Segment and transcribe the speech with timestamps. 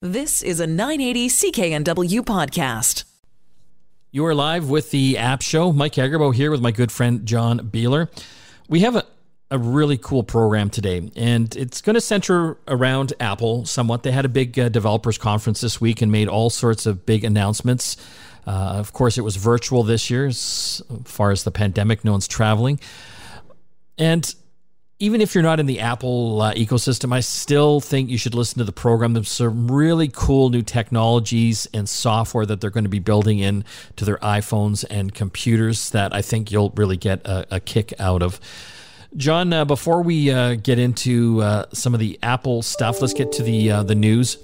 [0.00, 3.02] This is a 980 CKNW podcast.
[4.12, 5.72] You are live with the App Show.
[5.72, 8.08] Mike Agerbo here with my good friend John Biehler.
[8.68, 9.04] We have a,
[9.50, 14.04] a really cool program today, and it's going to center around Apple somewhat.
[14.04, 17.24] They had a big uh, developers conference this week and made all sorts of big
[17.24, 17.96] announcements.
[18.46, 22.28] Uh, of course, it was virtual this year as far as the pandemic, no one's
[22.28, 22.78] traveling.
[23.98, 24.32] And
[25.00, 28.58] even if you're not in the Apple uh, ecosystem, I still think you should listen
[28.58, 29.12] to the program.
[29.12, 33.64] There's some really cool new technologies and software that they're going to be building in
[33.96, 38.22] to their iPhones and computers that I think you'll really get a, a kick out
[38.22, 38.40] of.
[39.16, 43.32] John, uh, before we uh, get into uh, some of the Apple stuff, let's get
[43.32, 44.36] to the uh, the news.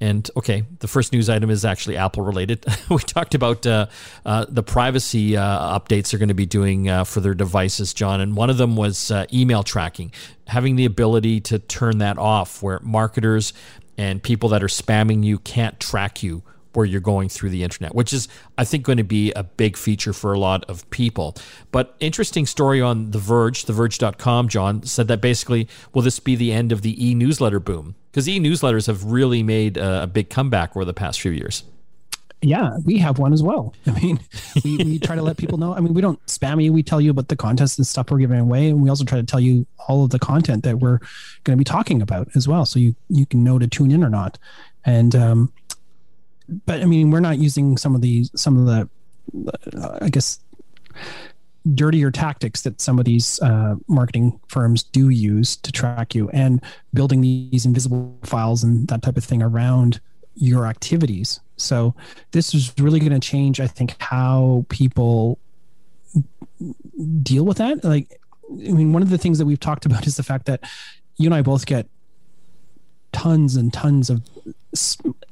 [0.00, 2.64] And okay, the first news item is actually Apple related.
[2.90, 3.86] we talked about uh,
[4.24, 8.20] uh, the privacy uh, updates they're going to be doing uh, for their devices, John.
[8.20, 10.12] And one of them was uh, email tracking,
[10.46, 13.52] having the ability to turn that off where marketers
[13.96, 16.42] and people that are spamming you can't track you
[16.78, 19.76] where you're going through the internet, which is, I think, going to be a big
[19.76, 21.34] feature for a lot of people.
[21.72, 26.52] But interesting story on The Verge, TheVerge.com, John, said that basically, will this be the
[26.52, 27.96] end of the e newsletter boom?
[28.12, 31.64] Because e newsletters have really made a, big comeback over the past few years
[32.40, 33.74] yeah, we have one as well.
[33.84, 34.20] I mean,
[34.64, 35.74] we, we try to let people know.
[35.74, 36.72] I mean, we don't spam you.
[36.72, 39.18] We tell you about the contests and stuff we're giving away, and we also try
[39.18, 40.98] to tell you all of the content that we're
[41.42, 44.04] going to be talking about as well, so you you can know to tune in
[44.04, 44.38] or not.
[44.84, 45.52] And um,
[46.66, 50.40] but I mean, we're not using some of the some of the, uh, I guess,
[51.74, 56.62] dirtier tactics that some of these uh, marketing firms do use to track you and
[56.94, 60.00] building these invisible files and that type of thing around
[60.34, 61.40] your activities.
[61.56, 61.94] So
[62.30, 65.38] this is really going to change, I think, how people
[67.22, 67.84] deal with that.
[67.84, 68.20] Like,
[68.50, 70.62] I mean, one of the things that we've talked about is the fact that
[71.16, 71.88] you and I both get
[73.12, 74.22] tons and tons of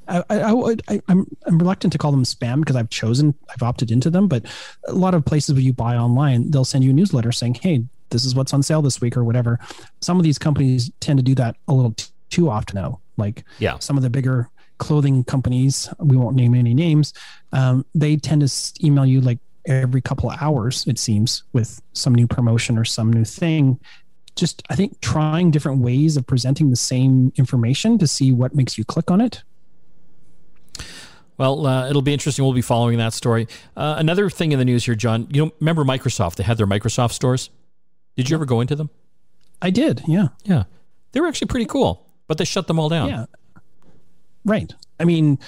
[0.09, 3.91] I, I, I, I'm I'm reluctant to call them spam because I've chosen I've opted
[3.91, 4.45] into them, but
[4.87, 7.85] a lot of places where you buy online, they'll send you a newsletter saying, "Hey,
[8.11, 9.59] this is what's on sale this week" or whatever.
[10.01, 13.01] Some of these companies tend to do that a little t- too often now.
[13.17, 13.79] Like yeah.
[13.79, 17.15] some of the bigger clothing companies, we won't name any names,
[17.53, 22.15] um, they tend to email you like every couple of hours, it seems, with some
[22.15, 23.81] new promotion or some new thing
[24.37, 28.79] just I think trying different ways of presenting the same information to see what makes
[28.79, 29.43] you click on it.
[31.39, 32.45] Well, uh, it'll be interesting.
[32.45, 33.47] We'll be following that story.
[33.77, 35.27] Uh, another thing in the news here, John.
[35.31, 36.37] You know, remember Microsoft?
[36.37, 37.51] They had their Microsoft stores.
[38.17, 38.89] Did you ever go into them?
[39.61, 40.03] I did.
[40.07, 40.29] Yeah.
[40.45, 40.65] Yeah,
[41.13, 43.09] they were actually pretty cool, but they shut them all down.
[43.09, 43.27] Yeah.
[44.45, 44.73] Right.
[45.01, 45.39] I mean,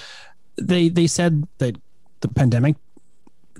[0.57, 1.77] they they said that
[2.21, 2.75] the pandemic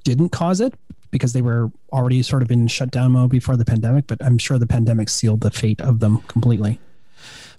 [0.03, 0.73] didn't cause it,
[1.11, 4.57] because they were already sort of in shutdown mode before the pandemic, but I'm sure
[4.57, 6.79] the pandemic sealed the fate of them completely.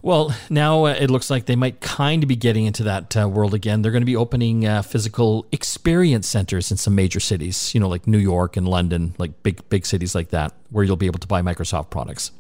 [0.03, 3.29] Well, now uh, it looks like they might kind of be getting into that uh,
[3.29, 3.83] world again.
[3.83, 7.89] They're going to be opening uh, physical experience centers in some major cities, you know,
[7.89, 11.19] like New York and London, like big big cities like that, where you'll be able
[11.19, 12.31] to buy Microsoft products.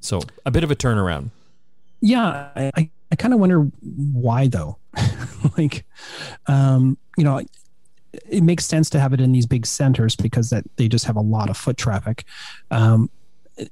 [0.00, 1.30] So a bit of a turnaround.
[2.02, 3.60] Yeah, I, I kind of wonder
[4.12, 4.78] why though.
[5.56, 5.84] like,
[6.46, 7.40] um, you know,
[8.28, 11.16] it makes sense to have it in these big centers because that they just have
[11.16, 12.24] a lot of foot traffic.
[12.70, 13.10] Um,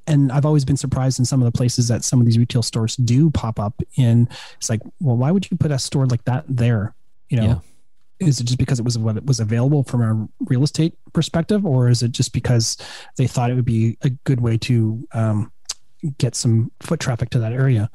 [0.06, 2.62] and I've always been surprised in some of the places that some of these retail
[2.62, 4.28] stores do pop up in.
[4.56, 6.94] It's like, well, why would you put a store like that there?
[7.28, 7.62] You know,
[8.20, 8.26] yeah.
[8.26, 11.66] is it just because it was what it was available from a real estate perspective,
[11.66, 12.76] or is it just because
[13.16, 15.52] they thought it would be a good way to um,
[16.18, 17.90] get some foot traffic to that area?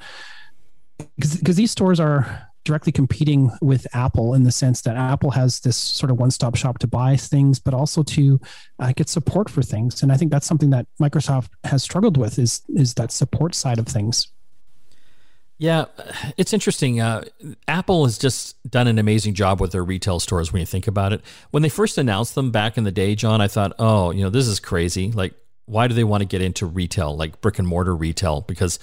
[1.18, 5.78] Because these stores are directly competing with Apple in the sense that Apple has this
[5.78, 8.40] sort of one stop shop to buy things, but also to
[8.80, 10.04] uh, get support for things.
[10.04, 13.80] And I think that's something that Microsoft has struggled with is is that support side
[13.80, 14.28] of things.
[15.60, 15.86] Yeah,
[16.38, 17.02] it's interesting.
[17.02, 17.26] Uh,
[17.68, 21.12] Apple has just done an amazing job with their retail stores when you think about
[21.12, 21.22] it.
[21.52, 24.30] When they first announced them back in the day, John, I thought, oh, you know,
[24.30, 25.12] this is crazy.
[25.12, 25.34] Like,
[25.66, 28.40] why do they want to get into retail, like brick and mortar retail?
[28.40, 28.80] Because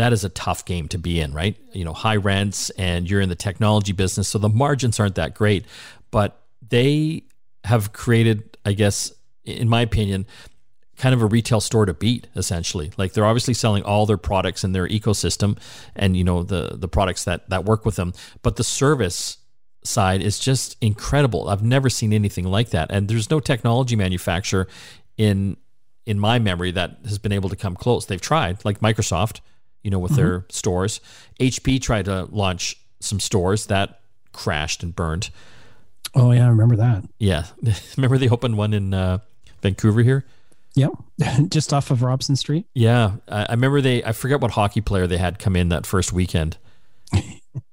[0.00, 1.56] that is a tough game to be in, right?
[1.72, 5.34] You know, high rents and you're in the technology business, so the margins aren't that
[5.34, 5.64] great.
[6.10, 7.24] But they
[7.64, 9.12] have created, I guess,
[9.44, 10.26] in my opinion,
[10.96, 12.92] kind of a retail store to beat essentially.
[12.96, 15.58] Like they're obviously selling all their products in their ecosystem
[15.96, 18.12] and you know the the products that that work with them.
[18.42, 19.38] But the service
[19.82, 21.48] side is just incredible.
[21.48, 22.90] I've never seen anything like that.
[22.90, 24.68] And there's no technology manufacturer
[25.16, 25.56] in
[26.06, 28.06] in my memory that has been able to come close.
[28.06, 29.40] They've tried like microsoft
[29.82, 30.22] you know, with mm-hmm.
[30.22, 31.00] their stores.
[31.40, 34.00] HP tried to launch some stores that
[34.32, 35.30] crashed and burned.
[36.14, 37.04] Oh yeah, I remember that.
[37.18, 37.46] Yeah,
[37.96, 39.18] remember they opened one in uh,
[39.62, 40.24] Vancouver here.
[40.74, 40.92] Yep,
[41.48, 42.66] just off of Robson Street.
[42.74, 44.02] Yeah, I, I remember they.
[44.04, 46.58] I forget what hockey player they had come in that first weekend.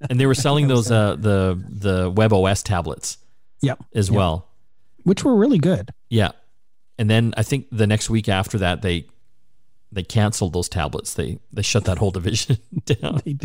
[0.10, 3.18] and they were selling those uh, the the Web OS tablets.
[3.62, 3.84] Yep.
[3.96, 4.18] As yep.
[4.18, 4.48] well,
[5.04, 5.92] which were really good.
[6.10, 6.32] Yeah,
[6.98, 9.08] and then I think the next week after that they
[9.92, 11.14] they canceled those tablets.
[11.14, 13.22] They they shut that whole division down.
[13.26, 13.38] they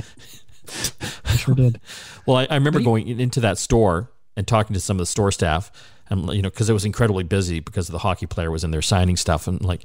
[1.37, 1.81] sure did.
[2.27, 5.33] well, I, I remember going into that store and talking to some of the store
[5.33, 5.71] staff,
[6.09, 8.83] and you know, because it was incredibly busy because the hockey player was in there
[8.83, 9.85] signing stuff, and like,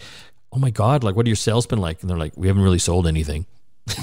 [0.52, 2.02] oh my god, like what are your sales been like?
[2.02, 3.46] And they're like, we haven't really sold anything.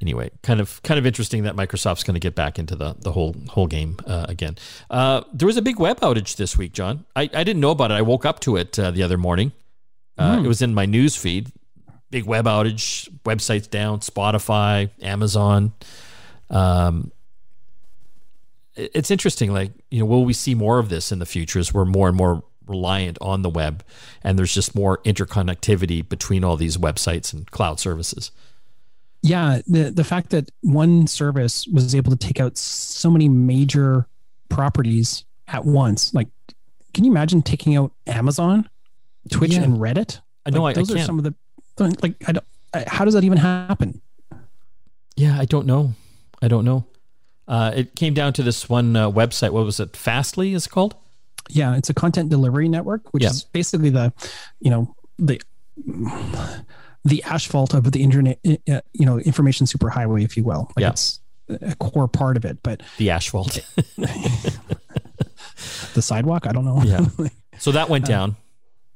[0.00, 3.10] anyway, kind of kind of interesting that Microsoft's going to get back into the the
[3.12, 4.56] whole whole game uh, again.
[4.90, 7.04] Uh, there was a big web outage this week, John.
[7.16, 7.94] I, I didn't know about it.
[7.94, 9.52] I woke up to it uh, the other morning.
[10.18, 10.44] Mm.
[10.44, 11.50] It was in my news feed.
[12.10, 15.72] Big web outage, websites down, Spotify, Amazon.
[16.50, 17.10] Um,
[18.76, 19.52] it's interesting.
[19.52, 22.06] Like you know, will we see more of this in the future as we're more
[22.06, 23.82] and more reliant on the web,
[24.22, 28.30] and there's just more interconnectivity between all these websites and cloud services
[29.24, 34.06] yeah the the fact that one service was able to take out so many major
[34.50, 36.28] properties at once like
[36.92, 38.68] can you imagine taking out amazon
[39.30, 39.62] twitch yeah.
[39.62, 40.20] and reddit?
[40.46, 41.34] I know like, I, those I are some of the
[42.02, 42.44] like i don't
[42.86, 44.00] how does that even happen?
[45.16, 45.94] Yeah i don't know.
[46.42, 46.84] I don't know.
[47.48, 49.50] Uh, it came down to this one uh, website.
[49.50, 49.96] What was it?
[49.96, 50.94] Fastly is it called?
[51.48, 53.30] Yeah it's a content delivery network which yeah.
[53.30, 54.12] is basically the
[54.60, 55.40] you know the
[57.04, 60.70] the asphalt of the internet, uh, you know, information superhighway, if you will.
[60.76, 60.90] Like yeah.
[60.90, 63.60] it's a core part of it, but the asphalt,
[65.94, 66.46] the sidewalk.
[66.46, 66.82] I don't know.
[66.82, 67.06] Yeah.
[67.56, 68.30] So that went uh, down.
[68.30, 68.34] Uh,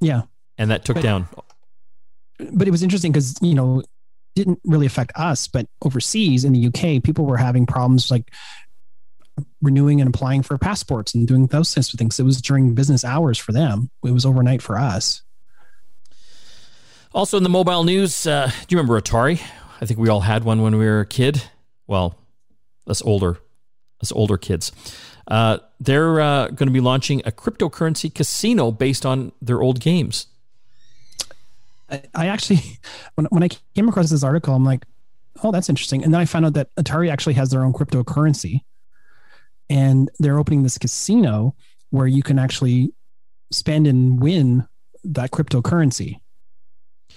[0.01, 0.21] yeah.
[0.57, 1.29] And that took but, down.
[2.51, 3.83] But it was interesting because you know
[4.35, 8.31] didn't really affect us, but overseas in the UK, people were having problems like
[9.61, 12.19] renewing and applying for passports and doing those types of things.
[12.19, 13.89] It was during business hours for them.
[14.05, 15.21] It was overnight for us.
[17.11, 19.41] Also in the mobile news, uh, do you remember Atari?
[19.81, 21.41] I think we all had one when we were a kid.
[21.87, 22.15] Well,
[22.87, 23.39] us older,
[23.99, 24.71] us older kids.
[25.27, 30.27] Uh, they're uh, going to be launching a cryptocurrency casino based on their old games.
[31.89, 32.61] I, I actually,
[33.15, 34.85] when, when I came across this article, I'm like,
[35.41, 36.03] oh, that's interesting.
[36.03, 38.61] And then I found out that Atari actually has their own cryptocurrency,
[39.67, 41.55] and they're opening this casino
[41.89, 42.93] where you can actually
[43.51, 44.67] spend and win
[45.03, 46.19] that cryptocurrency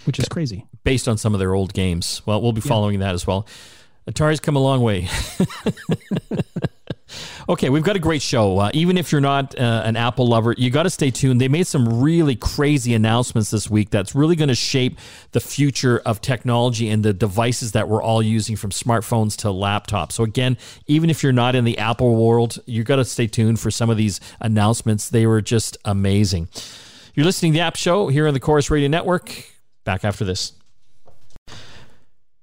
[0.05, 0.67] which is crazy.
[0.85, 2.23] Based on some of their old games.
[2.27, 3.09] Well, we'll be following yeah.
[3.09, 3.47] that as well.
[4.09, 5.09] Atari's come a long way.
[7.49, 8.59] okay, we've got a great show.
[8.59, 11.41] Uh, even if you're not uh, an Apple lover, you got to stay tuned.
[11.41, 14.99] They made some really crazy announcements this week that's really going to shape
[15.33, 20.13] the future of technology and the devices that we're all using from smartphones to laptops.
[20.13, 20.57] So, again,
[20.87, 23.91] even if you're not in the Apple world, you got to stay tuned for some
[23.91, 25.11] of these announcements.
[25.11, 26.49] They were just amazing.
[27.15, 29.52] You're listening to the App Show here on the Corus Radio Network.
[29.85, 30.53] Back after this.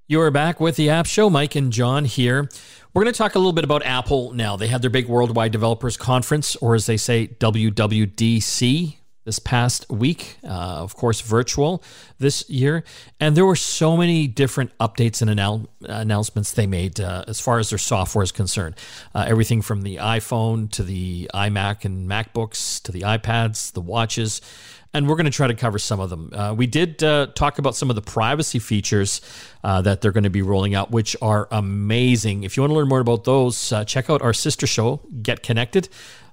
[0.07, 1.30] You are back with the App Show.
[1.30, 2.50] Mike and John here.
[2.94, 4.56] We're going to talk a little bit about Apple now.
[4.57, 8.97] They had their big Worldwide Developers Conference, or as they say, WWDC,
[9.30, 10.38] this past week.
[10.44, 11.84] Uh, of course, virtual
[12.18, 12.84] this year.
[13.20, 17.60] And there were so many different updates and annou- announcements they made uh, as far
[17.60, 18.74] as their software is concerned.
[19.14, 24.42] Uh, everything from the iPhone to the iMac and MacBooks to the iPads, the watches
[24.92, 26.34] and we're going to try to cover some of them.
[26.34, 29.22] Uh, we did uh, talk about some of the privacy features
[29.64, 32.44] uh, that they're going to be rolling out, which are amazing.
[32.44, 35.89] If you want to learn more about those, check out our sister show, Get Connected.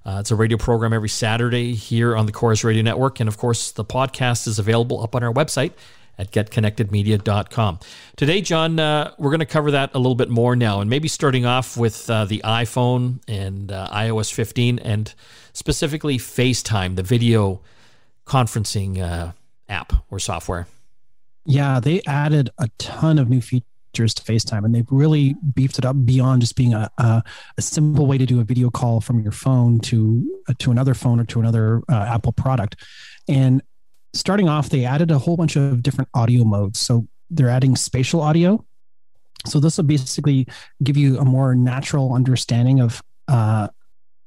[0.06, 3.18] Uh, it's a radio program every Saturday here on the Corus Radio Network.
[3.18, 5.72] And of course, the podcast is available up on our website
[6.16, 7.80] at getconnectedmedia.com.
[8.14, 11.08] Today, John, uh, we're going to cover that a little bit more now, and maybe
[11.08, 15.12] starting off with uh, the iPhone and uh, iOS 15, and
[15.52, 17.60] specifically FaceTime, the video
[18.26, 19.32] conferencing uh,
[19.68, 20.68] app or software.
[21.44, 25.84] Yeah, they added a ton of new features to FaceTime, and they've really beefed it
[25.84, 27.22] up beyond just being a, a,
[27.56, 30.94] a simple way to do a video call from your phone to uh, to another
[30.94, 32.76] phone or to another uh, Apple product.
[33.28, 33.62] And
[34.14, 36.80] starting off, they added a whole bunch of different audio modes.
[36.80, 38.64] So they're adding spatial audio.
[39.46, 40.46] So this will basically
[40.82, 43.68] give you a more natural understanding of uh,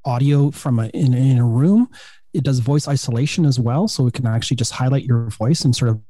[0.05, 1.89] audio from a, in, in a room
[2.33, 3.87] it does voice isolation as well.
[3.87, 6.01] So it can actually just highlight your voice and sort of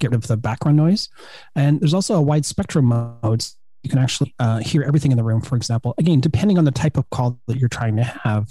[0.00, 1.08] get rid of the background noise.
[1.54, 3.44] And there's also a wide spectrum mode.
[3.82, 6.70] You can actually uh, hear everything in the room, for example, again, depending on the
[6.70, 8.50] type of call that you're trying to have.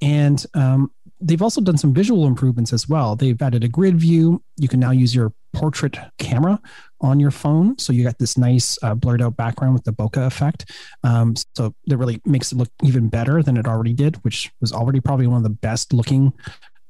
[0.00, 3.16] And um, they've also done some visual improvements as well.
[3.16, 4.42] They've added a grid view.
[4.56, 6.60] You can now use your portrait camera
[7.00, 7.78] on your phone.
[7.78, 10.70] So you got this nice uh, blurred out background with the bokeh effect.
[11.02, 14.72] Um, so that really makes it look even better than it already did, which was
[14.72, 16.32] already probably one of the best looking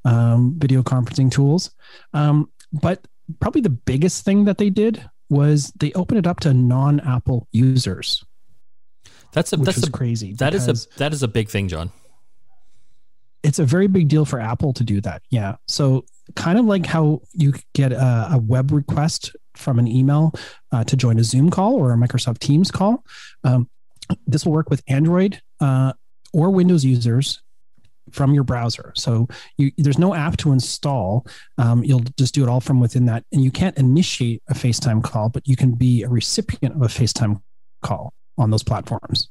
[0.04, 1.70] um, video conferencing tools.
[2.12, 3.06] Um, but
[3.40, 8.24] probably the biggest thing that they did was they opened it up to non-Apple users.
[9.32, 10.32] That's a that's a crazy.
[10.34, 11.90] That is a that is a big thing, John.
[13.42, 15.22] it's a very big deal for Apple to do that.
[15.30, 15.56] Yeah.
[15.66, 16.04] So
[16.34, 20.32] kind of like how you get a, a web request from an email
[20.72, 23.04] uh, to join a Zoom call or a Microsoft Teams call.
[23.44, 23.68] Um,
[24.26, 25.92] this will work with Android uh,
[26.32, 27.42] or Windows users
[28.14, 28.92] from your browser.
[28.96, 31.26] So you, there's no app to install.
[31.58, 35.02] Um, you'll just do it all from within that, and you can't initiate a FaceTime
[35.02, 37.40] call, but you can be a recipient of a FaceTime
[37.82, 39.28] call on those platforms.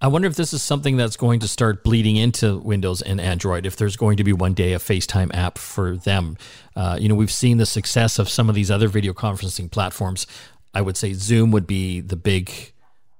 [0.00, 3.64] I wonder if this is something that's going to start bleeding into Windows and Android.
[3.64, 6.36] If there's going to be one day a FaceTime app for them,
[6.76, 10.26] uh, you know, we've seen the success of some of these other video conferencing platforms.
[10.74, 12.52] I would say Zoom would be the big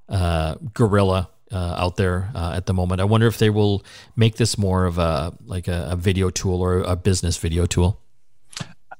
[0.08, 3.00] uh, gorilla uh, out there uh, at the moment.
[3.00, 3.84] I wonder if they will
[4.16, 8.00] make this more of a like a, a video tool or a business video tool.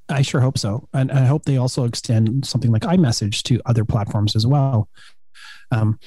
[0.09, 3.85] I sure hope so, and I hope they also extend something like iMessage to other
[3.85, 4.89] platforms as well.
[5.71, 5.99] Um,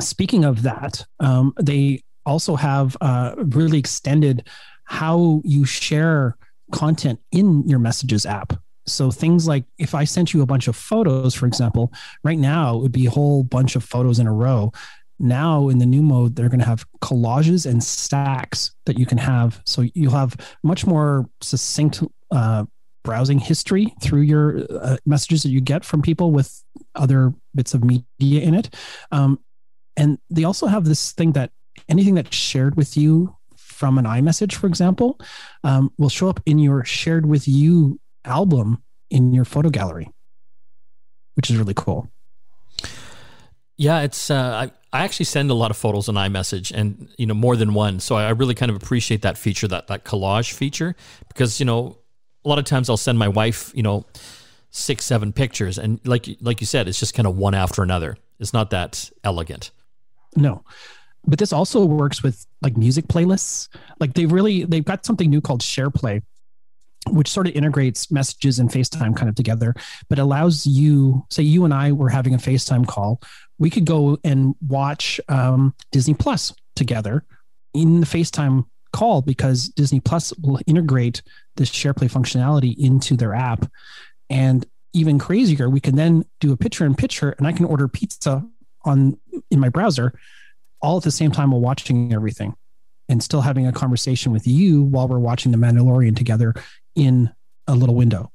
[0.00, 4.46] speaking of that, um, they also have uh, really extended
[4.84, 6.36] how you share
[6.72, 8.52] content in your Messages app.
[8.86, 11.92] So things like if I sent you a bunch of photos, for example,
[12.24, 14.72] right now it would be a whole bunch of photos in a row.
[15.20, 19.18] Now in the new mode, they're going to have collages and stacks that you can
[19.18, 19.60] have.
[19.66, 22.64] So you'll have much more succinct uh,
[23.04, 26.62] browsing history through your uh, messages that you get from people with
[26.94, 28.74] other bits of media in it.
[29.12, 29.38] Um,
[29.96, 31.50] and they also have this thing that
[31.88, 35.18] anything that's shared with you from an iMessage, for example,
[35.64, 40.08] um, will show up in your shared with you album in your photo gallery,
[41.34, 42.10] which is really cool.
[43.76, 47.34] Yeah, it's uh, I, actually send a lot of photos on iMessage, and you know
[47.34, 48.00] more than one.
[48.00, 50.96] So I really kind of appreciate that feature, that that collage feature,
[51.28, 51.98] because you know
[52.44, 54.06] a lot of times I'll send my wife, you know,
[54.70, 58.16] six seven pictures, and like like you said, it's just kind of one after another.
[58.38, 59.70] It's not that elegant.
[60.36, 60.64] No.
[61.26, 63.68] But this also works with like music playlists.
[63.98, 66.22] Like they really they've got something new called SharePlay,
[67.08, 69.74] which sort of integrates messages and FaceTime kind of together,
[70.08, 73.20] but allows you, say you and I were having a FaceTime call,
[73.60, 77.24] we could go and watch um, Disney Plus together
[77.74, 81.22] in the FaceTime call because Disney Plus will integrate
[81.56, 83.70] this SharePlay functionality into their app.
[84.28, 87.86] And even crazier, we can then do a picture in picture and I can order
[87.86, 88.44] pizza
[88.84, 89.18] on
[89.50, 90.18] in my browser
[90.80, 92.54] all at the same time while watching everything
[93.10, 96.54] and still having a conversation with you while we're watching the Mandalorian together
[96.94, 97.30] in
[97.66, 98.29] a little window.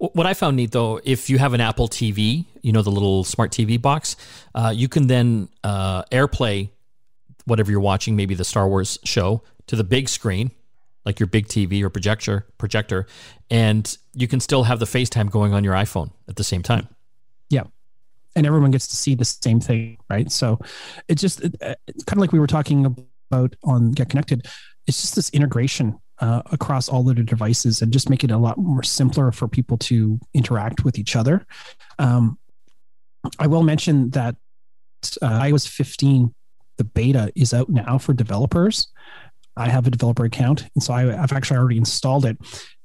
[0.00, 3.22] What I found neat though, if you have an Apple TV, you know the little
[3.22, 4.16] smart TV box,
[4.54, 6.70] uh, you can then uh, AirPlay
[7.50, 10.52] whatever you're watching, maybe the Star Wars show, to the big screen,
[11.04, 13.06] like your big TV or projector, projector,
[13.50, 16.88] and you can still have the FaceTime going on your iPhone at the same time.
[17.48, 17.64] Yeah.
[18.36, 20.30] And everyone gets to see the same thing, right?
[20.30, 20.60] So
[21.08, 21.56] it's just it,
[21.88, 24.46] it's kind of like we were talking about on Get Connected.
[24.86, 28.38] It's just this integration uh, across all of the devices and just make it a
[28.38, 31.46] lot more simpler for people to interact with each other.
[31.98, 32.38] Um,
[33.38, 34.36] I will mention that
[35.22, 36.34] uh, iOS 15,
[36.78, 38.88] the beta is out now for developers.
[39.56, 42.38] I have a developer account, and so I, I've actually already installed it.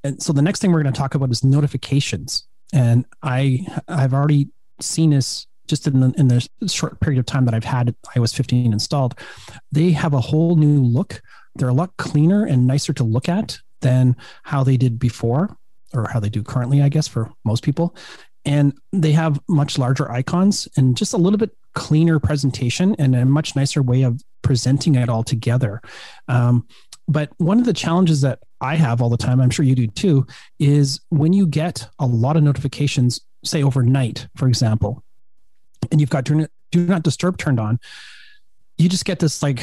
[0.04, 2.48] And so the next thing we're going to talk about is notifications.
[2.74, 4.50] And I I've already
[4.82, 8.36] seen this just in the, in the short period of time that I've had iOS
[8.36, 9.18] 15 installed.
[9.72, 11.22] They have a whole new look.
[11.56, 15.56] They're a lot cleaner and nicer to look at than how they did before,
[15.94, 17.96] or how they do currently, I guess, for most people.
[18.44, 23.26] And they have much larger icons and just a little bit cleaner presentation and a
[23.26, 25.82] much nicer way of presenting it all together.
[26.28, 26.68] Um,
[27.08, 29.88] but one of the challenges that I have all the time, I'm sure you do
[29.88, 30.26] too,
[30.60, 35.04] is when you get a lot of notifications, say overnight, for example,
[35.92, 37.80] and you've got do not disturb turned on,
[38.78, 39.62] you just get this like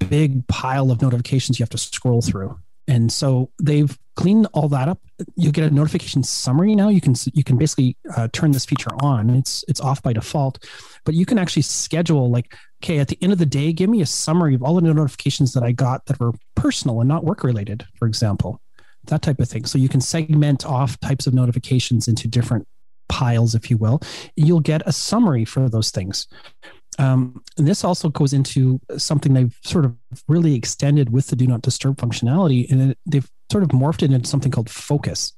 [0.00, 2.58] big pile of notifications you have to scroll through.
[2.86, 4.98] And so they've cleaned all that up.
[5.36, 6.88] You get a notification summary now.
[6.88, 9.30] You can you can basically uh, turn this feature on.
[9.30, 10.64] It's it's off by default,
[11.04, 14.00] but you can actually schedule like okay at the end of the day, give me
[14.00, 17.44] a summary of all the notifications that I got that were personal and not work
[17.44, 18.60] related, for example,
[19.04, 19.66] that type of thing.
[19.66, 22.66] So you can segment off types of notifications into different
[23.08, 24.00] piles, if you will.
[24.34, 26.26] You'll get a summary for those things.
[26.98, 31.46] Um, and this also goes into something they've sort of really extended with the do
[31.46, 35.32] not disturb functionality, and it, they've sort of morphed it into something called focus.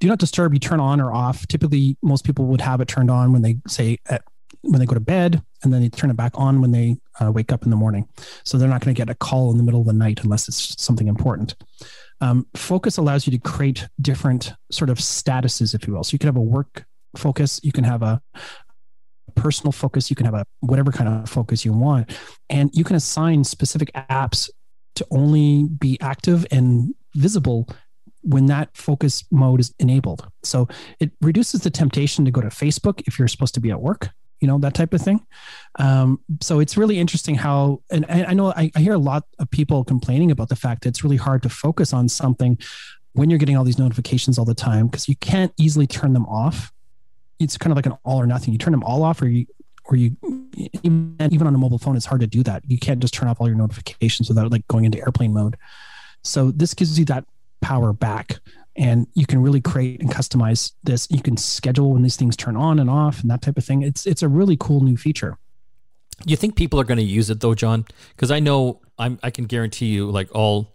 [0.00, 1.46] Do not disturb, you turn on or off.
[1.46, 4.22] Typically, most people would have it turned on when they say at,
[4.60, 7.32] when they go to bed, and then they turn it back on when they uh,
[7.32, 8.08] wake up in the morning.
[8.44, 10.48] So they're not going to get a call in the middle of the night unless
[10.48, 11.54] it's something important.
[12.20, 16.04] Um, focus allows you to create different sort of statuses, if you will.
[16.04, 16.84] So you could have a work
[17.16, 18.20] focus, you can have a
[19.34, 22.16] personal focus, you can have a whatever kind of focus you want,
[22.50, 24.50] and you can assign specific apps
[24.96, 27.68] to only be active and visible
[28.22, 30.26] when that focus mode is enabled.
[30.42, 33.80] So it reduces the temptation to go to Facebook if you're supposed to be at
[33.80, 34.08] work,
[34.40, 35.24] you know, that type of thing.
[35.78, 39.24] Um, so it's really interesting how, and I, I know I, I hear a lot
[39.38, 42.58] of people complaining about the fact that it's really hard to focus on something
[43.12, 46.26] when you're getting all these notifications all the time because you can't easily turn them
[46.26, 46.72] off.
[47.44, 48.52] It's kind of like an all or nothing.
[48.52, 49.46] You turn them all off, or you
[49.84, 50.16] or you
[50.82, 52.62] even, even on a mobile phone, it's hard to do that.
[52.66, 55.56] You can't just turn off all your notifications without like going into airplane mode.
[56.22, 57.24] So this gives you that
[57.60, 58.38] power back
[58.76, 61.06] and you can really create and customize this.
[61.10, 63.82] You can schedule when these things turn on and off and that type of thing.
[63.82, 65.38] It's it's a really cool new feature.
[66.24, 67.84] You think people are going to use it though, John?
[68.14, 70.72] Because I know I'm I can guarantee you, like all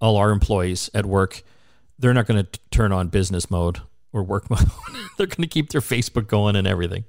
[0.00, 1.42] all our employees at work,
[1.98, 3.80] they're not going to turn on business mode
[4.14, 4.70] or work mode.
[5.18, 7.04] they're going to keep their Facebook going and everything.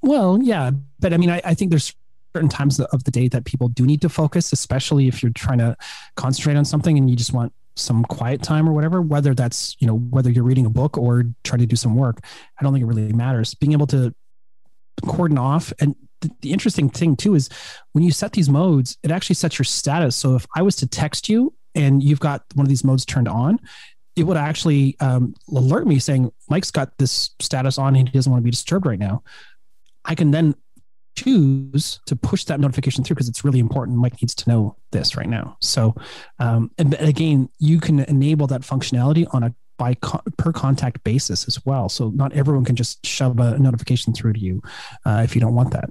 [0.00, 1.94] Well, yeah, but I mean, I, I think there's
[2.34, 5.58] certain times of the day that people do need to focus, especially if you're trying
[5.58, 5.76] to
[6.16, 9.86] concentrate on something and you just want some quiet time or whatever, whether that's, you
[9.86, 12.20] know, whether you're reading a book or trying to do some work.
[12.58, 13.54] I don't think it really matters.
[13.54, 14.14] Being able to
[15.06, 17.48] cordon off and the, the interesting thing too is
[17.92, 20.16] when you set these modes, it actually sets your status.
[20.16, 23.28] So if I was to text you and you've got one of these modes turned
[23.28, 23.58] on,
[24.16, 28.30] it would actually um, alert me saying Mike's got this status on and he doesn't
[28.30, 29.22] want to be disturbed right now.
[30.04, 30.54] I can then
[31.16, 33.98] choose to push that notification through because it's really important.
[33.98, 35.56] Mike needs to know this right now.
[35.60, 35.94] So,
[36.38, 39.94] um, and again, you can enable that functionality on a by
[40.36, 41.88] per contact basis as well.
[41.88, 44.62] So not everyone can just shove a notification through to you
[45.06, 45.90] uh, if you don't want that.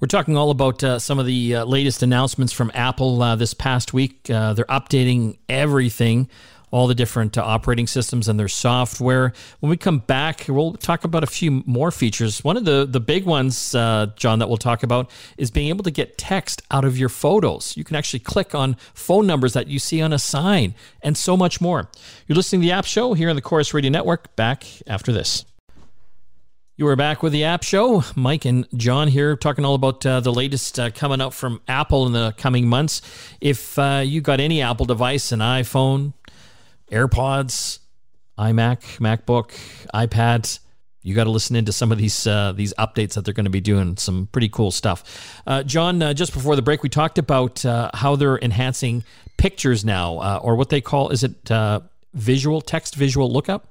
[0.00, 3.52] We're talking all about uh, some of the uh, latest announcements from Apple uh, this
[3.52, 4.30] past week.
[4.30, 6.30] Uh, they're updating everything
[6.70, 9.32] all the different uh, operating systems and their software.
[9.60, 12.44] When we come back, we'll talk about a few more features.
[12.44, 15.84] One of the, the big ones, uh, John, that we'll talk about is being able
[15.84, 17.76] to get text out of your photos.
[17.76, 21.36] You can actually click on phone numbers that you see on a sign and so
[21.36, 21.90] much more.
[22.26, 24.34] You're listening to the App Show here on the Corus Radio Network.
[24.36, 25.44] Back after this.
[26.80, 28.04] You are back with the App Show.
[28.16, 32.06] Mike and John here talking all about uh, the latest uh, coming out from Apple
[32.06, 33.02] in the coming months.
[33.38, 36.14] If uh, you got any Apple device, an iPhone,
[36.90, 37.78] AirPods,
[38.38, 39.50] iMac, MacBook,
[39.94, 40.58] iPad.
[41.02, 43.50] You got to listen into some of these uh, these updates that they're going to
[43.50, 43.96] be doing.
[43.96, 45.42] Some pretty cool stuff.
[45.46, 49.04] Uh, John, uh, just before the break, we talked about uh, how they're enhancing
[49.38, 51.80] pictures now, uh, or what they call is it uh,
[52.12, 53.68] visual text visual lookup.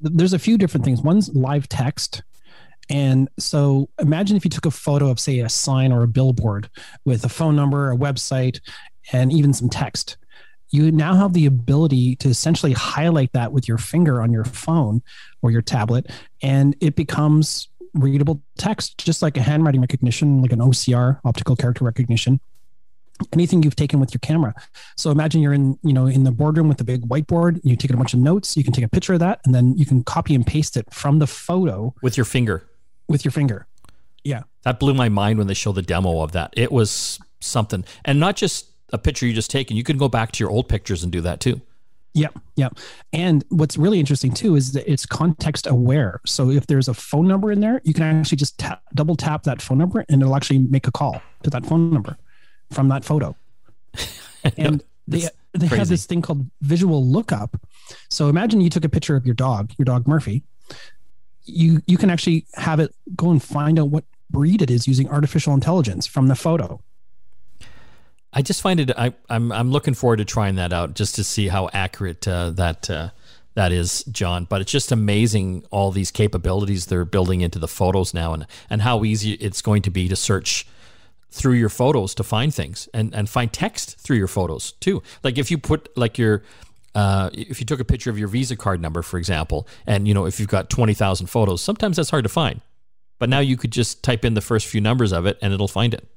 [0.00, 1.00] There's a few different things.
[1.00, 2.22] One's live text,
[2.90, 6.68] and so imagine if you took a photo of, say, a sign or a billboard
[7.06, 8.60] with a phone number, a website,
[9.12, 10.18] and even some text
[10.74, 15.02] you now have the ability to essentially highlight that with your finger on your phone
[15.40, 16.10] or your tablet,
[16.42, 21.84] and it becomes readable text, just like a handwriting recognition, like an OCR, optical character
[21.84, 22.40] recognition.
[23.32, 24.52] Anything you've taken with your camera.
[24.96, 27.60] So imagine you're in, you know, in the boardroom with a big whiteboard.
[27.62, 28.56] You take a bunch of notes.
[28.56, 30.92] You can take a picture of that, and then you can copy and paste it
[30.92, 32.66] from the photo with your finger.
[33.06, 33.68] With your finger,
[34.24, 34.42] yeah.
[34.64, 36.52] That blew my mind when they showed the demo of that.
[36.56, 40.32] It was something, and not just a picture you just taken, you can go back
[40.32, 41.60] to your old pictures and do that too.
[42.14, 42.78] Yep, yep.
[43.12, 46.20] And what's really interesting too is that it's context aware.
[46.24, 49.42] So if there's a phone number in there, you can actually just tap, double tap
[49.44, 52.16] that phone number and it'll actually make a call to that phone number
[52.70, 53.36] from that photo.
[54.56, 55.76] and they they crazy.
[55.76, 57.56] have this thing called visual lookup.
[58.10, 60.44] So imagine you took a picture of your dog, your dog Murphy.
[61.44, 65.08] You you can actually have it go and find out what breed it is using
[65.08, 66.80] artificial intelligence from the photo.
[68.34, 68.90] I just find it.
[68.98, 72.50] I, I'm I'm looking forward to trying that out just to see how accurate uh,
[72.50, 73.10] that uh,
[73.54, 74.44] that is, John.
[74.44, 78.82] But it's just amazing all these capabilities they're building into the photos now, and and
[78.82, 80.66] how easy it's going to be to search
[81.30, 85.00] through your photos to find things and and find text through your photos too.
[85.22, 86.42] Like if you put like your
[86.96, 90.14] uh, if you took a picture of your Visa card number, for example, and you
[90.14, 92.60] know if you've got twenty thousand photos, sometimes that's hard to find.
[93.20, 95.68] But now you could just type in the first few numbers of it, and it'll
[95.68, 96.08] find it.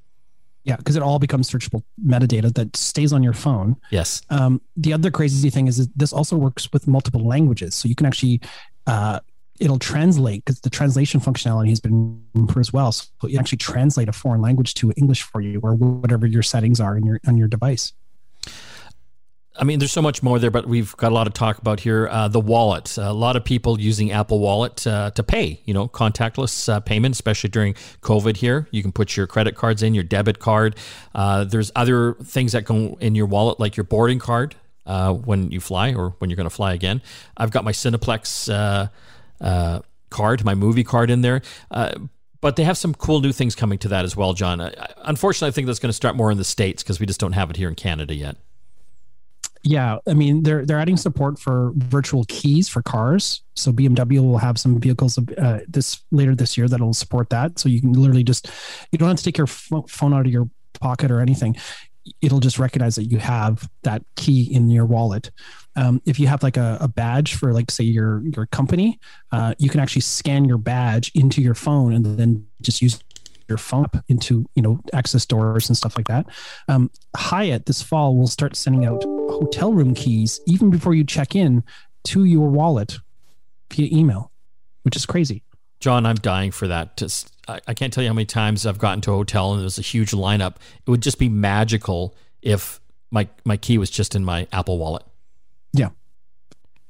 [0.68, 3.78] Yeah, because it all becomes searchable metadata that stays on your phone.
[3.90, 4.22] Yes.
[4.30, 8.06] Um, the other crazy thing is, this also works with multiple languages, so you can
[8.06, 8.42] actually
[8.86, 9.22] uh,
[9.60, 12.92] it'll translate because the translation functionality has been improved as well.
[12.92, 16.80] So you actually translate a foreign language to English for you or whatever your settings
[16.80, 17.94] are in your on your device.
[19.60, 21.80] I mean, there's so much more there, but we've got a lot of talk about
[21.80, 22.08] here.
[22.10, 22.98] Uh, the wallet.
[22.98, 27.14] A lot of people using Apple Wallet uh, to pay, you know, contactless uh, payment,
[27.16, 28.68] especially during COVID here.
[28.72, 30.76] You can put your credit cards in, your debit card.
[31.16, 35.52] Uh, there's other things that go in your wallet, like your boarding card uh, when
[35.52, 37.02] you fly or when you're going to fly again.
[37.36, 38.54] I've got my Cineplex.
[39.42, 41.42] Uh, card, my movie card in there.
[42.40, 44.62] But they have some cool new things coming to that as well, John.
[45.04, 47.34] Unfortunately, I think that's going to start more in the states because we just don't
[47.34, 48.38] have it here in Canada yet.
[49.68, 53.42] Yeah, I mean they're they're adding support for virtual keys for cars.
[53.58, 57.60] So BMW will have some vehicles uh, this later this year that'll support that.
[57.60, 58.50] So you can literally just
[58.94, 60.50] you don't have to take your phone out of your
[60.80, 61.58] pocket or anything.
[62.22, 65.32] It'll just recognize that you have that key in your wallet.
[65.76, 69.02] Um, if you have like a, a, badge for like say your your company,
[69.34, 73.04] uh, you can actually scan your badge into your phone and then just use
[73.50, 76.26] your phone up into you know access doors and stuff like that.
[76.68, 81.36] Um, Hyatt this fall will start sending out hotel room keys even before you check
[81.36, 81.64] in
[82.06, 83.00] to your wallet
[83.72, 84.32] via email,
[84.84, 85.44] which is crazy.
[85.80, 86.98] John, I'm dying for that.
[86.98, 89.62] Just, I, I can't tell you how many times I've gotten to a hotel and
[89.62, 90.56] there's a huge lineup.
[90.86, 92.80] It would just be magical if
[93.12, 95.04] my my key was just in my Apple Wallet.
[95.74, 95.90] Yeah,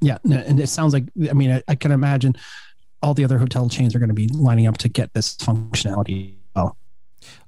[0.01, 2.35] yeah, and it sounds like I mean I, I can imagine
[3.01, 6.36] all the other hotel chains are going to be lining up to get this functionality.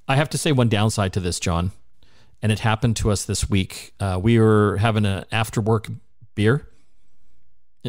[0.08, 1.72] I have to say one downside to this, John,
[2.42, 3.92] and it happened to us this week.
[4.00, 5.88] Uh, we were having an after work
[6.34, 6.66] beer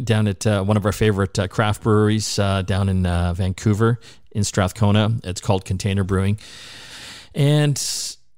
[0.03, 3.99] down at uh, one of our favorite uh, craft breweries uh, down in uh, Vancouver
[4.31, 5.19] in Strathcona.
[5.23, 6.39] It's called Container Brewing.
[7.35, 7.81] And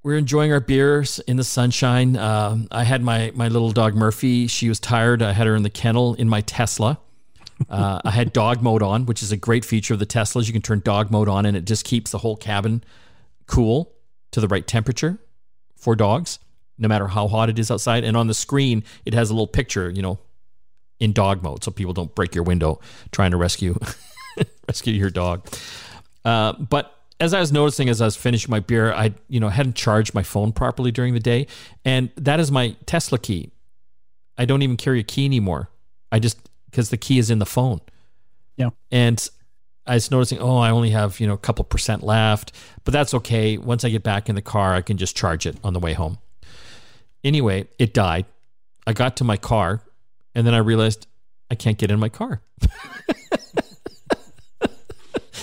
[0.01, 2.17] we're enjoying our beers in the sunshine.
[2.17, 4.47] Um, I had my, my little dog Murphy.
[4.47, 5.21] She was tired.
[5.21, 6.99] I had her in the kennel in my Tesla.
[7.69, 10.47] Uh, I had dog mode on, which is a great feature of the Teslas.
[10.47, 12.83] You can turn dog mode on, and it just keeps the whole cabin
[13.47, 13.93] cool
[14.31, 15.19] to the right temperature
[15.77, 16.39] for dogs,
[16.77, 18.03] no matter how hot it is outside.
[18.03, 20.19] And on the screen, it has a little picture, you know,
[20.99, 22.79] in dog mode, so people don't break your window
[23.11, 23.77] trying to rescue
[24.67, 25.47] rescue your dog.
[26.23, 29.49] Uh, but as I was noticing as I was finishing my beer, I you know
[29.49, 31.47] hadn't charged my phone properly during the day,
[31.83, 33.51] and that is my Tesla key.
[34.37, 35.69] I don't even carry a key anymore.
[36.11, 36.37] I just
[36.69, 37.81] because the key is in the phone.
[38.57, 38.69] Yeah.
[38.91, 39.29] And
[39.85, 42.53] I was noticing, oh, I only have, you know, a couple percent left,
[42.85, 43.57] but that's okay.
[43.57, 45.93] Once I get back in the car, I can just charge it on the way
[45.93, 46.19] home.
[47.23, 48.25] Anyway, it died.
[48.87, 49.81] I got to my car
[50.35, 51.07] and then I realized
[51.49, 52.41] I can't get in my car.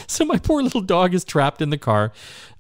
[0.07, 2.13] so my poor little dog is trapped in the car.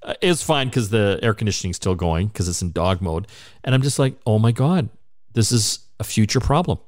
[0.02, 3.26] Uh, it's fine because the air conditioning's still going because it's in dog mode.
[3.64, 4.88] And I'm just like, oh my God,
[5.32, 6.78] this is a future problem.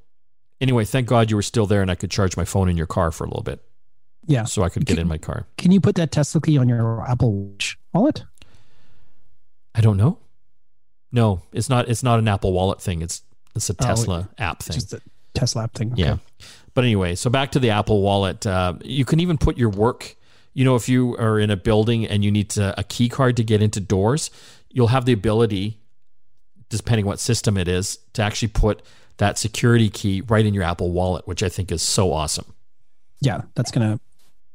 [0.60, 2.86] Anyway, thank God you were still there and I could charge my phone in your
[2.86, 3.60] car for a little bit.
[4.26, 4.44] Yeah.
[4.44, 5.46] So I could get can, in my car.
[5.58, 8.24] Can you put that Tesla key on your Apple Watch wallet?
[9.74, 10.18] I don't know.
[11.10, 13.02] No, it's not it's not an Apple Wallet thing.
[13.02, 13.22] It's
[13.54, 14.74] it's a oh, Tesla oh, app thing.
[14.74, 15.00] Just a
[15.34, 15.92] Tesla app thing.
[15.92, 16.02] Okay.
[16.02, 16.16] Yeah.
[16.74, 18.46] But anyway, so back to the Apple Wallet.
[18.46, 20.16] Uh, you can even put your work,
[20.54, 23.36] you know, if you are in a building and you need to, a key card
[23.36, 24.30] to get into doors,
[24.70, 25.78] you'll have the ability,
[26.70, 28.82] depending what system it is, to actually put
[29.18, 32.54] that security key right in your Apple Wallet, which I think is so awesome.
[33.20, 34.00] Yeah, that's going to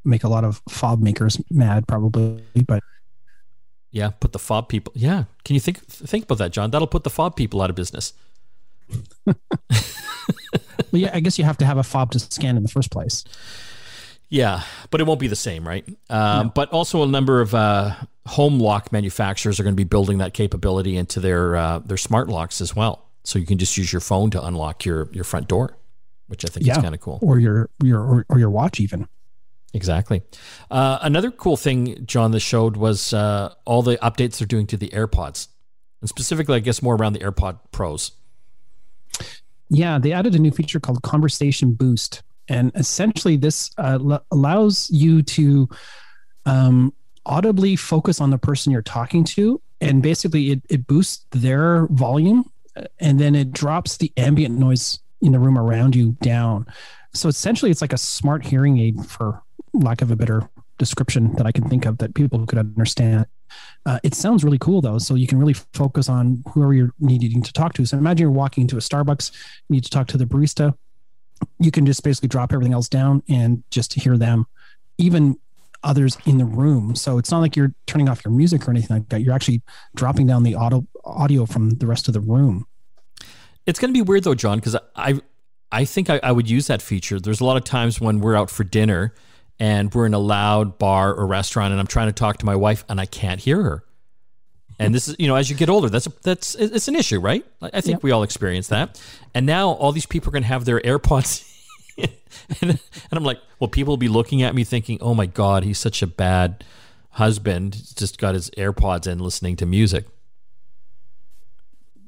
[0.08, 2.44] make a lot of fob makers mad, probably.
[2.66, 2.84] But
[3.92, 4.94] yeah, put the fob people.
[4.96, 6.72] Yeah, can you think think about that, John?
[6.72, 8.14] That'll put the fob people out of business.
[9.26, 9.36] well,
[10.92, 13.24] yeah, I guess you have to have a fob to scan in the first place.
[14.30, 15.88] Yeah, but it won't be the same, right?
[16.10, 16.52] Um, no.
[16.54, 20.34] But also, a number of uh, home lock manufacturers are going to be building that
[20.34, 24.00] capability into their uh, their smart locks as well so you can just use your
[24.00, 25.78] phone to unlock your your front door,
[26.28, 26.78] which I think yeah.
[26.78, 27.20] is kind of cool.
[27.22, 29.08] Or your your or, or your watch even.
[29.74, 30.22] Exactly.
[30.72, 34.78] Uh, another cool thing, John, that showed was uh, all the updates they're doing to
[34.78, 35.50] the AirPods,
[36.02, 38.12] and specifically, I guess, more around the AirPod Pros.
[39.70, 44.90] Yeah, they added a new feature called Conversation Boost, and essentially, this uh, l- allows
[44.90, 45.68] you to
[46.46, 46.94] um,
[47.26, 52.50] audibly focus on the person you're talking to, and basically, it, it boosts their volume
[53.00, 56.66] and then it drops the ambient noise in the room around you down.
[57.14, 59.42] So essentially, it's like a smart hearing aid, for
[59.74, 63.26] lack of a better description that I can think of that people could understand.
[63.86, 67.42] Uh, it sounds really cool though, so you can really focus on whoever you're needing
[67.42, 67.86] to talk to.
[67.86, 69.32] So imagine you're walking into a Starbucks,
[69.70, 70.76] you need to talk to the barista.
[71.60, 74.46] You can just basically drop everything else down and just hear them,
[74.98, 75.38] even
[75.84, 76.96] others in the room.
[76.96, 79.22] So it's not like you're turning off your music or anything like that.
[79.22, 79.62] You're actually
[79.96, 82.66] dropping down the audio audio from the rest of the room.
[83.66, 85.22] It's going to be weird though, John, because I
[85.72, 87.20] I think I, I would use that feature.
[87.20, 89.14] There's a lot of times when we're out for dinner
[89.60, 92.56] and we're in a loud bar or restaurant, and I'm trying to talk to my
[92.56, 93.84] wife and I can't hear her.
[94.80, 97.20] And this is, you know, as you get older, that's a, that's it's an issue,
[97.20, 97.44] right?
[97.62, 99.02] I think we all experience that.
[99.34, 101.44] And now all these people are going to have their AirPods
[102.62, 102.80] and, and
[103.12, 106.02] I'm like, well, people will be looking at me thinking, oh my God, he's such
[106.02, 106.64] a bad
[107.12, 107.76] husband.
[107.76, 110.06] He's just got his AirPods in listening to music.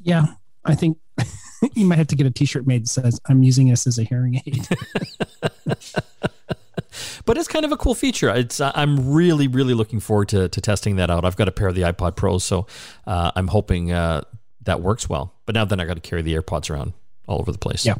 [0.01, 0.25] Yeah,
[0.63, 0.97] I think
[1.73, 3.99] you might have to get a t shirt made that says, I'm using this as
[3.99, 4.67] a hearing aid.
[7.25, 8.29] but it's kind of a cool feature.
[8.29, 11.25] It's uh, I'm really really looking forward to to testing that out.
[11.25, 12.67] I've got a pair of the iPod Pros, so
[13.07, 14.23] uh, I'm hoping uh,
[14.63, 15.33] that works well.
[15.45, 16.93] But now then I got to carry the AirPods around
[17.27, 17.85] all over the place.
[17.85, 17.95] Yeah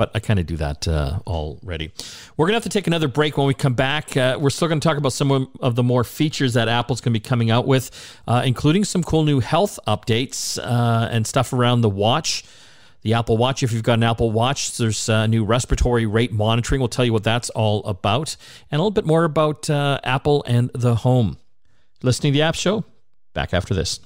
[0.00, 1.92] but I kind of do that uh, already.
[2.38, 4.16] We're going to have to take another break when we come back.
[4.16, 7.12] Uh, we're still going to talk about some of the more features that Apple's going
[7.12, 7.90] to be coming out with,
[8.26, 12.44] uh, including some cool new health updates uh, and stuff around the watch.
[13.02, 16.80] The Apple Watch, if you've got an Apple Watch, there's uh, new respiratory rate monitoring.
[16.80, 18.36] We'll tell you what that's all about
[18.70, 21.38] and a little bit more about uh, Apple and the home.
[22.02, 22.84] Listening to the App Show?
[23.32, 24.00] Back after this.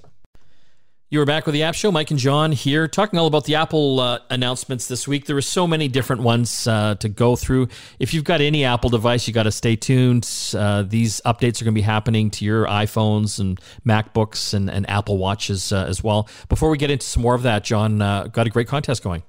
[1.15, 1.93] You are back with the App Show.
[1.93, 5.27] Mike and John here, talking all about the Apple uh, announcements this week.
[5.27, 7.69] There were so many different ones uh, to go through.
[8.01, 10.29] If you've got any Apple device, you got to stay tuned.
[10.53, 14.91] Uh, these updates are going to be happening to your iPhones and MacBooks and, and
[14.91, 16.29] Apple Watches uh, as well.
[16.49, 19.23] Before we get into some more of that, John, uh, got a great contest going.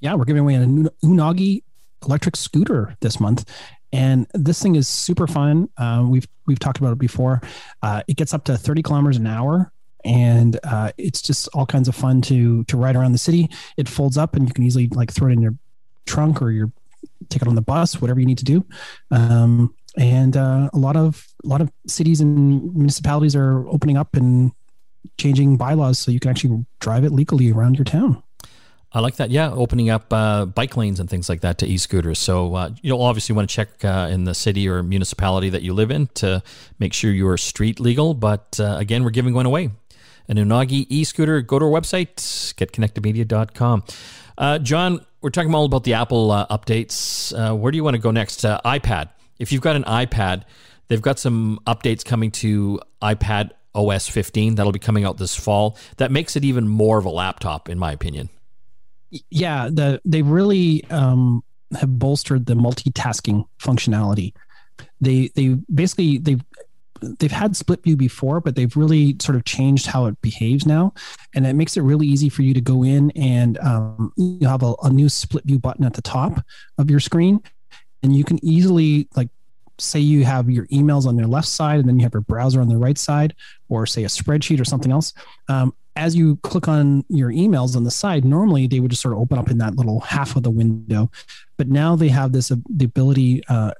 [0.00, 1.64] Yeah, we're giving away an Unagi
[2.02, 3.44] electric scooter this month
[3.92, 5.68] and this thing is super fun.
[5.76, 7.40] Uh, we've we've talked about it before.
[7.82, 9.72] Uh, it gets up to 30 kilometers an hour,
[10.06, 13.50] and uh, it's just all kinds of fun to to ride around the city.
[13.76, 15.54] It folds up, and you can easily like throw it in your
[16.06, 16.70] trunk or your
[17.28, 18.64] take it on the bus, whatever you need to do.
[19.10, 24.14] Um, and uh, a lot of a lot of cities and municipalities are opening up
[24.14, 24.52] and
[25.18, 28.22] changing bylaws so you can actually drive it legally around your town.
[28.92, 29.30] I like that.
[29.30, 32.18] Yeah, opening up uh, bike lanes and things like that to e-scooters.
[32.18, 35.74] So uh, you'll obviously want to check uh, in the city or municipality that you
[35.74, 36.42] live in to
[36.78, 38.14] make sure you are street legal.
[38.14, 39.70] But uh, again, we're giving one away
[40.28, 42.14] an Unagi e-scooter, go to our website,
[42.54, 43.84] getconnectedmedia.com.
[44.38, 47.32] Uh, John, we're talking all about the Apple uh, updates.
[47.32, 48.44] Uh, where do you want to go next?
[48.44, 49.08] Uh, iPad.
[49.38, 50.44] If you've got an iPad,
[50.88, 55.76] they've got some updates coming to iPad OS 15 that'll be coming out this fall.
[55.98, 58.30] That makes it even more of a laptop, in my opinion.
[59.30, 61.42] Yeah, the they really um,
[61.78, 64.32] have bolstered the multitasking functionality.
[65.00, 66.42] They they basically they've
[67.18, 70.92] they've had split view before, but they've really sort of changed how it behaves now,
[71.34, 74.62] and it makes it really easy for you to go in and um, you have
[74.62, 76.44] a, a new split view button at the top
[76.78, 77.42] of your screen,
[78.02, 79.28] and you can easily like
[79.78, 82.60] say you have your emails on the left side and then you have your browser
[82.60, 83.34] on the right side,
[83.68, 85.12] or say a spreadsheet or something else.
[85.48, 89.14] Um, as you click on your emails on the side, normally they would just sort
[89.14, 91.10] of open up in that little half of the window,
[91.56, 93.42] but now they have this uh, the ability.
[93.48, 93.72] Uh,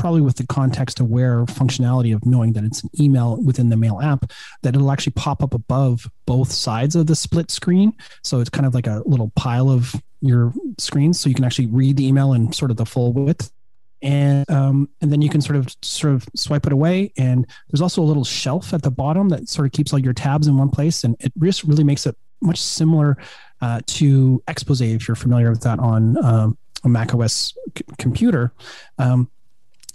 [0.00, 4.00] probably with the context aware functionality of knowing that it's an email within the mail
[4.00, 4.32] app
[4.62, 7.92] that it'll actually pop up above both sides of the split screen.
[8.24, 11.20] So it's kind of like a little pile of your screens.
[11.20, 13.52] So you can actually read the email in sort of the full width.
[14.00, 17.12] And um, and then you can sort of sort of swipe it away.
[17.18, 20.14] And there's also a little shelf at the bottom that sort of keeps all your
[20.14, 21.04] tabs in one place.
[21.04, 23.18] And it just really makes it much similar
[23.60, 28.54] uh, to expose if you're familiar with that on um, a mac os c- computer.
[28.96, 29.28] Um,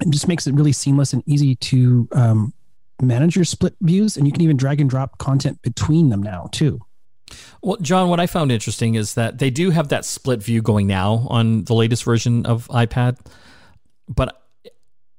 [0.02, 2.54] it just makes it really seamless and easy to um,
[3.02, 6.50] manage your split views and you can even drag and drop content between them now
[6.52, 6.82] too.
[7.64, 10.86] Well john what i found interesting is that they do have that split view going
[10.86, 13.18] now on the latest version of ipad
[14.08, 14.44] but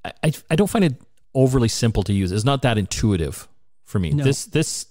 [0.05, 1.03] i, I don't find it
[1.37, 2.33] overly simple to use.
[2.33, 3.47] It's not that intuitive
[3.85, 4.11] for me.
[4.11, 4.25] No.
[4.25, 4.87] this this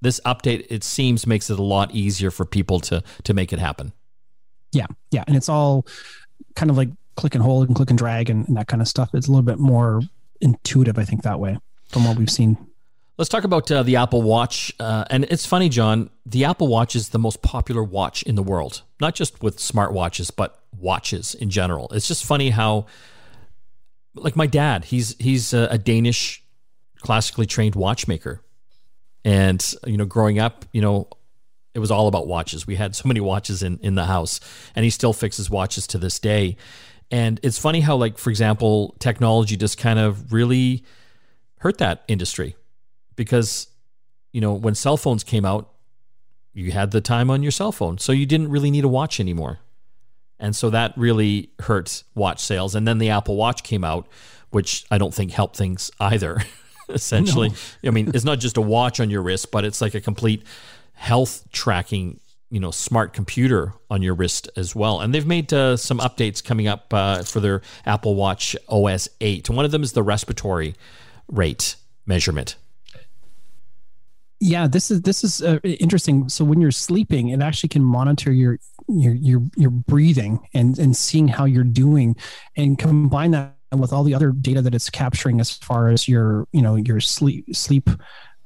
[0.00, 3.60] this update it seems makes it a lot easier for people to to make it
[3.60, 3.92] happen.
[4.72, 5.86] Yeah yeah and it's all
[6.56, 8.88] kind of like click and hold and click and drag and, and that kind of
[8.88, 9.10] stuff.
[9.14, 10.02] It's a little bit more
[10.40, 12.56] intuitive, I think, that way from what we've seen.
[13.16, 14.72] Let's talk about uh, the Apple Watch.
[14.80, 18.42] Uh, and it's funny, John, the Apple Watch is the most popular watch in the
[18.42, 21.88] world, not just with smartwatches, but watches in general.
[21.92, 22.86] It's just funny how,
[24.16, 26.42] like my dad, he's he's a, a Danish
[26.98, 28.40] classically trained watchmaker,
[29.24, 31.08] and you know, growing up, you know,
[31.72, 32.66] it was all about watches.
[32.66, 34.40] We had so many watches in in the house,
[34.74, 36.56] and he still fixes watches to this day.
[37.14, 40.82] And it's funny how, like, for example, technology just kind of really
[41.58, 42.56] hurt that industry
[43.14, 43.68] because,
[44.32, 45.70] you know, when cell phones came out,
[46.54, 47.98] you had the time on your cell phone.
[47.98, 49.60] So you didn't really need a watch anymore.
[50.40, 52.74] And so that really hurt watch sales.
[52.74, 54.08] And then the Apple Watch came out,
[54.50, 56.42] which I don't think helped things either.
[56.88, 57.88] Essentially, no.
[57.88, 60.42] I mean, it's not just a watch on your wrist, but it's like a complete
[60.94, 62.18] health tracking
[62.54, 65.00] you know smart computer on your wrist as well.
[65.00, 69.50] And they've made uh, some updates coming up uh, for their Apple Watch OS 8.
[69.50, 70.76] One of them is the respiratory
[71.26, 71.74] rate
[72.06, 72.54] measurement.
[74.38, 76.28] Yeah, this is this is uh, interesting.
[76.28, 80.96] So when you're sleeping, it actually can monitor your your your your breathing and and
[80.96, 82.14] seeing how you're doing,
[82.56, 86.46] and combine that with all the other data that it's capturing as far as your
[86.52, 87.90] you know your sleep sleep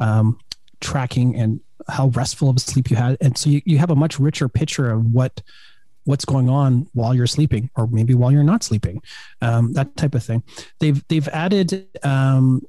[0.01, 0.39] um,
[0.81, 3.17] tracking and how restful of a sleep you had.
[3.21, 5.43] And so you, you have a much richer picture of what
[6.05, 9.03] what's going on while you're sleeping or maybe while you're not sleeping
[9.43, 10.43] um, that type of thing.
[10.79, 12.67] They've they've added um,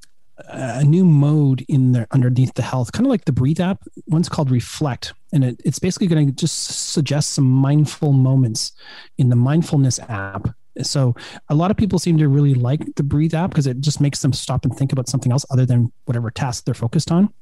[0.50, 3.82] a new mode in there underneath the health kind of like the breathe app.
[4.08, 8.74] One's called reflect and it, it's basically going to just suggest some mindful moments
[9.18, 10.50] in the mindfulness app.
[10.82, 11.16] So
[11.50, 14.22] a lot of people seem to really like the breathe app because it just makes
[14.22, 17.34] them stop and think about something else other than whatever task they're focused on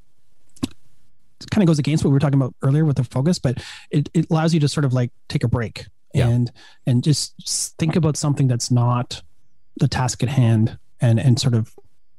[1.52, 4.10] kind of goes against what we were talking about earlier with the focus but it,
[4.14, 6.28] it allows you to sort of like take a break Yeah.
[6.30, 6.52] and
[6.86, 7.34] and just
[7.78, 9.22] think about something that's not
[9.78, 11.74] the task at hand and and sort of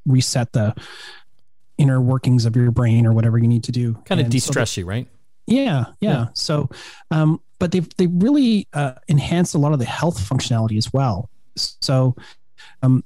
[0.07, 0.75] reset the
[1.77, 4.85] inner workings of your brain or whatever you need to do Kind of de-stress you,
[4.87, 5.07] right?
[5.47, 6.11] yeah, yeah.
[6.11, 6.27] Yeah.
[6.35, 6.69] So,
[7.11, 11.29] um, but they've they really uh, enhanced a lot of the health functionality as well.
[11.57, 12.15] So,
[12.83, 13.03] um,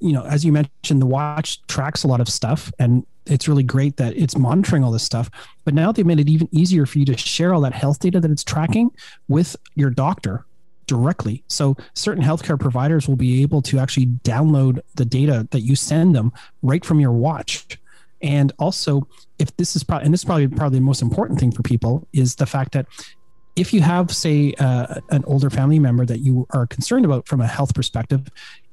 [0.00, 3.62] you know, as you mentioned, the watch tracks a lot of stuff, and it's really
[3.62, 5.30] great that it's monitoring all this stuff.
[5.64, 8.20] But now they've made it even easier for you to share all that health data
[8.20, 8.90] that it's tracking
[9.28, 10.44] with your doctor
[10.86, 11.42] directly.
[11.48, 16.14] So certain healthcare providers will be able to actually download the data that you send
[16.14, 16.32] them
[16.62, 17.78] right from your watch.
[18.20, 19.06] And also,
[19.38, 22.06] if this is probably, and this is probably probably the most important thing for people
[22.12, 22.86] is the fact that
[23.56, 27.40] if you have, say, uh, an older family member that you are concerned about from
[27.40, 28.28] a health perspective,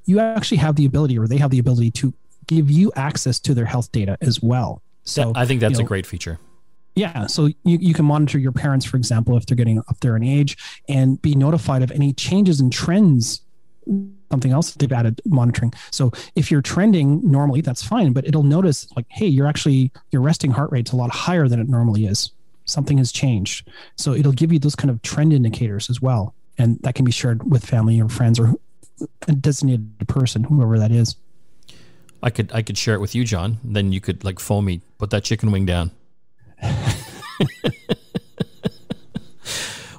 [0.06, 2.14] you actually have the ability, or they have the ability to
[2.56, 4.82] give you access to their health data as well.
[5.04, 6.38] So I think that's you a great feature.
[6.96, 7.26] yeah.
[7.28, 10.24] So you, you can monitor your parents, for example, if they're getting up there in
[10.24, 10.58] age
[10.90, 13.42] and be notified of any changes and trends.
[14.32, 15.74] Something else they've added monitoring.
[15.90, 20.22] So if you're trending normally, that's fine, but it'll notice like, hey, you're actually, your
[20.22, 22.32] resting heart rate's a lot higher than it normally is.
[22.66, 23.68] Something has changed.
[23.98, 26.36] So it'll give you those kind of trend indicators as well.
[26.58, 28.54] And that can be shared with family or friends or
[29.28, 31.16] a designated person, whoever that is.
[32.24, 33.58] I could I could share it with you, John.
[33.64, 35.92] Then you could like phone me, put that chicken wing down.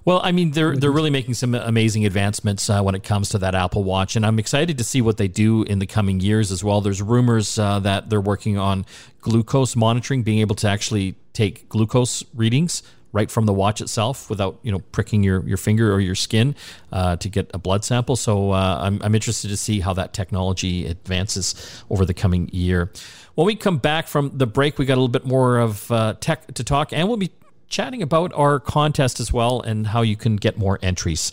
[0.04, 3.38] well, I mean, they're they're really making some amazing advancements uh, when it comes to
[3.38, 6.52] that Apple Watch, and I'm excited to see what they do in the coming years
[6.52, 6.80] as well.
[6.80, 8.86] There's rumors uh, that they're working on
[9.20, 14.58] glucose monitoring, being able to actually take glucose readings right from the watch itself without
[14.62, 16.54] you know pricking your, your finger or your skin
[16.92, 18.16] uh, to get a blood sample.
[18.16, 22.90] So uh, I'm, I'm interested to see how that technology advances over the coming year.
[23.34, 26.14] When we come back from the break, we got a little bit more of uh,
[26.20, 27.32] tech to talk, and we'll be
[27.68, 31.32] chatting about our contest as well and how you can get more entries.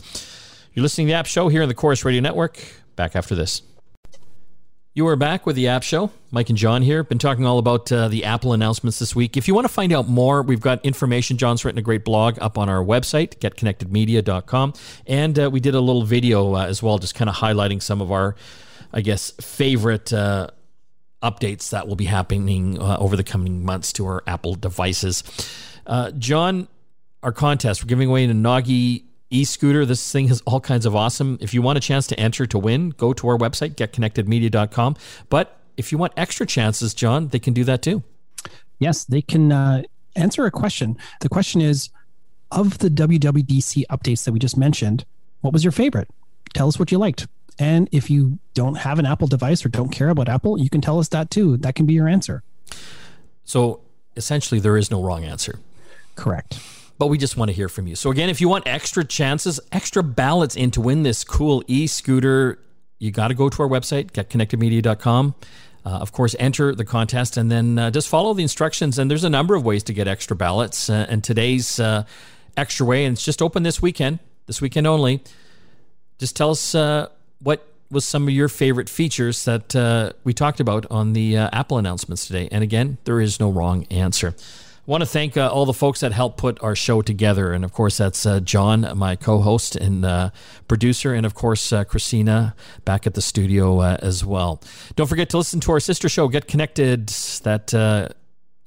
[0.73, 2.59] You're listening to the App Show here on the Corus Radio Network.
[2.95, 3.61] Back after this.
[4.95, 6.11] You are back with the App Show.
[6.31, 7.03] Mike and John here.
[7.03, 9.37] Been talking all about uh, the Apple announcements this week.
[9.37, 11.37] If you want to find out more, we've got information.
[11.37, 14.73] John's written a great blog up on our website, getconnectedmedia.com.
[15.05, 18.01] And uh, we did a little video uh, as well, just kind of highlighting some
[18.01, 18.35] of our,
[18.91, 20.47] I guess, favorite uh,
[21.21, 25.23] updates that will be happening uh, over the coming months to our Apple devices.
[25.85, 26.67] Uh, John,
[27.21, 29.85] our contest, we're giving away an Nagi e-scooter.
[29.85, 31.37] This thing has all kinds of awesome.
[31.41, 34.95] If you want a chance to enter to win, go to our website, getconnectedmedia.com.
[35.29, 38.03] But if you want extra chances, John, they can do that too.
[38.79, 39.83] Yes, they can uh,
[40.15, 40.97] answer a question.
[41.21, 41.89] The question is
[42.51, 45.05] of the WWDC updates that we just mentioned,
[45.41, 46.09] what was your favorite?
[46.53, 47.27] Tell us what you liked.
[47.59, 50.81] And if you don't have an Apple device or don't care about Apple, you can
[50.81, 51.57] tell us that too.
[51.57, 52.41] That can be your answer.
[53.43, 53.81] So
[54.15, 55.59] essentially, there is no wrong answer.
[56.15, 56.59] Correct.
[56.99, 57.95] But we just want to hear from you.
[57.95, 62.59] So again, if you want extra chances, extra ballots in to win this cool e-scooter,
[62.99, 65.33] you got to go to our website, getconnectedmedia.com.
[65.85, 68.99] Uh, of course, enter the contest and then uh, just follow the instructions.
[68.99, 70.89] And there's a number of ways to get extra ballots.
[70.89, 72.03] Uh, and today's uh,
[72.57, 75.23] extra way, and it's just open this weekend, this weekend only.
[76.19, 77.07] Just tell us uh,
[77.41, 81.77] what was some of your favorite features that uh, we talked about on the Apple
[81.77, 82.49] announcements today.
[82.51, 84.35] And again, there is no wrong answer.
[84.85, 87.53] Want to thank uh, all the folks that helped put our show together.
[87.53, 90.31] And of course, that's uh, John, my co host and uh,
[90.67, 94.61] producer, and of course, Christina back at the studio as well.
[94.95, 97.09] Don't forget to listen to our sister show, Get Connected,
[97.43, 97.73] that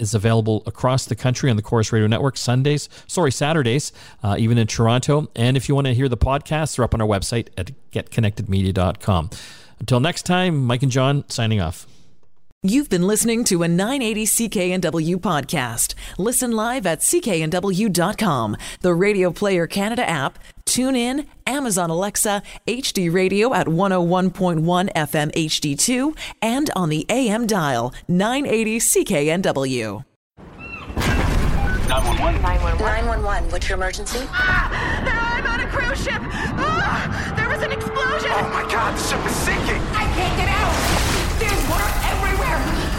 [0.03, 4.59] is available across the country on the Corus Radio Network Sundays, sorry, Saturdays, uh, even
[4.59, 5.31] in Toronto.
[5.37, 9.31] And if you want to hear the podcasts, they're up on our website at getconnectedmedia.com.
[9.79, 11.87] Until next time, Mike and John signing off.
[12.65, 15.95] You've been listening to a 980 CKNW podcast.
[16.17, 23.53] Listen live at cknw.com, the Radio Player Canada app, tune in, Amazon Alexa, HD Radio
[23.53, 30.05] at 101.1 FM HD2, and on the AM dial 980 CKNW.
[31.89, 32.43] 911.
[32.79, 34.21] 911, what's your emergency?
[34.31, 36.23] Ah, I'm on a cruise ship.
[36.23, 38.31] Ah, there was an explosion.
[38.31, 39.83] Oh my god, the ship is sinking.
[39.97, 41.12] I can't get out.